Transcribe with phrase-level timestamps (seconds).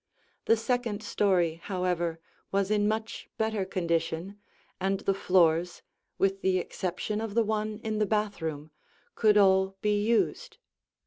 [0.45, 2.19] The second story, however,
[2.51, 4.39] was in much better condition,
[4.79, 5.83] and the floors,
[6.17, 8.71] with the exception of the one in the bathroom,
[9.13, 10.57] could all be used.